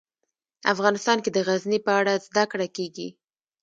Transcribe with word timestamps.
افغانستان 0.73 1.17
کې 1.23 1.29
د 1.33 1.37
غزني 1.47 1.79
په 1.85 1.91
اړه 1.99 2.13
زده 2.27 2.43
کړه 2.51 2.67
کېږي. 2.75 3.09